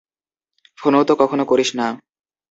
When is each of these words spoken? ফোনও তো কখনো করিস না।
ফোনও 0.79 1.01
তো 1.07 1.13
কখনো 1.15 1.43
করিস 1.45 1.69
না। 1.79 1.87